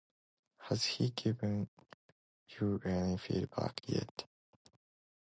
Has 0.61 0.83
he 0.83 1.11
given 1.11 1.69
you 2.59 2.81
any 2.83 3.17
feedback 3.19 3.81
yet? 3.85 4.25